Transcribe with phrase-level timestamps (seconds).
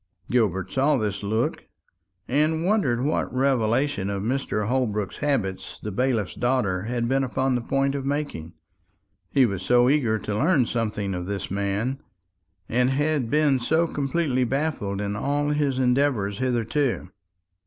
[0.31, 1.65] Gilbert saw this look,
[2.27, 4.67] and wondered what revelation of Mr.
[4.67, 8.53] Holbrook's habits the bailiff's daughter had been upon the point of making;
[9.29, 12.01] he was so eager to learn something of this man,
[12.67, 17.11] and had been so completely baffled in all his endeavours hitherto.